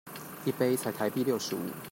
[0.45, 1.59] 一杯才台幣六十五